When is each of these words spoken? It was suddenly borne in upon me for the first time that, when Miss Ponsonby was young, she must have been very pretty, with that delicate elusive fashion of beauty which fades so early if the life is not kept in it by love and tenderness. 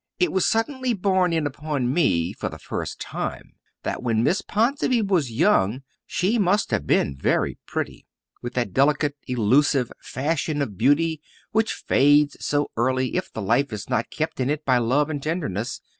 It 0.17 0.31
was 0.31 0.47
suddenly 0.49 0.95
borne 0.95 1.31
in 1.31 1.45
upon 1.45 1.93
me 1.93 2.33
for 2.33 2.49
the 2.49 2.57
first 2.57 2.99
time 2.99 3.53
that, 3.83 4.01
when 4.01 4.23
Miss 4.23 4.41
Ponsonby 4.41 5.03
was 5.03 5.29
young, 5.31 5.83
she 6.07 6.39
must 6.39 6.71
have 6.71 6.87
been 6.87 7.15
very 7.15 7.59
pretty, 7.67 8.07
with 8.41 8.55
that 8.55 8.73
delicate 8.73 9.15
elusive 9.27 9.91
fashion 10.01 10.59
of 10.59 10.75
beauty 10.75 11.21
which 11.51 11.71
fades 11.87 12.35
so 12.43 12.71
early 12.75 13.15
if 13.15 13.31
the 13.31 13.43
life 13.43 13.71
is 13.71 13.91
not 13.91 14.09
kept 14.09 14.39
in 14.39 14.49
it 14.49 14.65
by 14.65 14.79
love 14.79 15.07
and 15.11 15.21
tenderness. 15.21 15.81